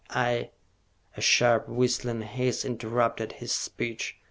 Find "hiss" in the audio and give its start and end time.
2.23-2.65